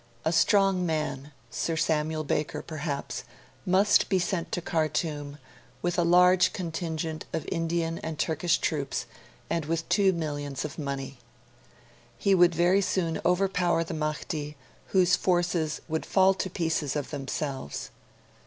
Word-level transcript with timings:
A 0.25 0.33
strong 0.33 0.83
man 0.83 1.31
Sir 1.51 1.75
Samuel 1.77 2.23
Baker, 2.23 2.63
perhaps 2.63 3.23
must 3.67 4.09
be 4.09 4.17
sent 4.17 4.51
to 4.51 4.59
Khartoum, 4.59 5.37
with 5.83 5.99
a 5.99 6.03
large 6.03 6.53
contingent 6.53 7.25
of 7.33 7.47
Indian 7.51 7.99
and 7.99 8.17
Turkish 8.17 8.57
troops 8.57 9.05
and 9.47 9.65
with 9.65 9.87
two 9.89 10.11
millions 10.11 10.65
of 10.65 10.79
money. 10.79 11.19
He 12.17 12.33
would 12.33 12.55
very 12.55 12.81
soon 12.81 13.21
overpower 13.23 13.83
the 13.83 13.93
Mahdi, 13.93 14.57
whose 14.87 15.15
forces 15.15 15.81
would 15.87 16.03
'fall 16.07 16.33
to 16.33 16.49
pieces 16.49 16.95
of 16.95 17.11
themselves'. 17.11 17.91